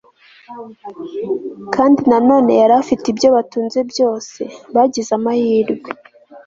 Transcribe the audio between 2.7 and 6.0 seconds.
afite ibyo batunze byose bagize amahirwe